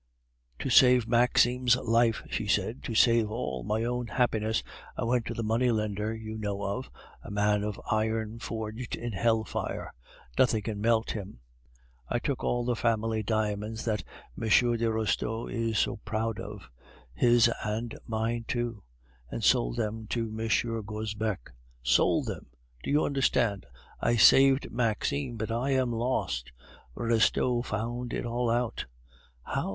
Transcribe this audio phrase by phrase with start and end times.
[0.57, 4.63] "To save Maxime's life," she said, "to save all my own happiness,
[4.97, 6.89] I went to the money lender you know of,
[7.21, 9.93] a man of iron forged in hell fire;
[10.39, 11.41] nothing can melt him;
[12.09, 14.03] I took all the family diamonds that
[14.35, 14.47] M.
[14.49, 16.67] de Restaud is so proud of
[17.13, 18.81] his and mine too
[19.29, 20.31] and sold them to that
[20.71, 20.81] M.
[20.83, 21.51] Gobseck.
[21.83, 22.47] Sold them!
[22.81, 23.67] Do you understand?
[24.01, 26.51] I saved Maxime, but I am lost.
[26.95, 28.87] Restaud found it all out."
[29.43, 29.69] "How?